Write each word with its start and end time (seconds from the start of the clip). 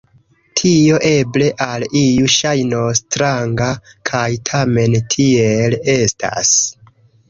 Tio 0.61 0.95
eble 1.09 1.49
al 1.65 1.85
iu 2.01 2.33
ŝajnos 2.37 3.03
stranga, 3.05 3.71
kaj 4.13 4.27
tamen 4.53 5.01
tiel 5.17 5.83
estas. 6.01 6.61